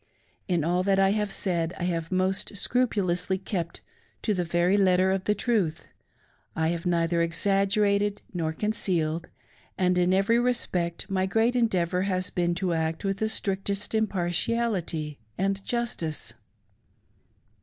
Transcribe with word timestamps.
In 0.47 0.63
all 0.63 0.81
that 0.81 0.97
I 0.97 1.11
have 1.11 1.31
said 1.31 1.75
I 1.77 1.83
have 1.83 2.11
most 2.11 2.57
scrupulously 2.57 3.37
kept 3.37 3.81
to 4.23 4.33
the 4.33 4.43
very 4.43 4.75
letter 4.75 5.11
of 5.11 5.25
the 5.25 5.35
truth— 5.35 5.85
I 6.55 6.69
have 6.69 6.87
neither 6.87 7.21
exaggerated 7.21 8.19
nor 8.33 8.51
concealed, 8.51 9.27
and 9.77 9.99
in 9.99 10.11
every 10.11 10.39
respect 10.39 11.07
my 11.07 11.27
great 11.27 11.55
endeavor 11.55 12.01
has 12.01 12.31
bfeen 12.31 12.55
to 12.55 12.73
act 12.73 13.05
with 13.05 13.17
the 13.19 13.29
strictest 13.29 13.93
impar 13.93 14.29
tiality 14.29 15.17
and 15.37 15.63
justice. 15.63 16.33